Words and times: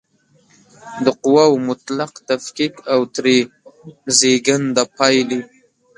د 1.03 1.05
قواوو 1.21 1.63
مطلق 1.69 2.11
تفکیک 2.29 2.73
او 2.93 3.01
ترې 3.13 3.37
زېږنده 4.17 4.83
پایلې 4.97 5.39